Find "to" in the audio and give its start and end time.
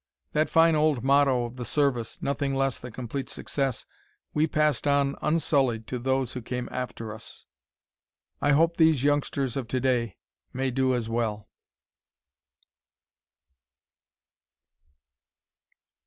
5.85-5.99, 9.67-9.79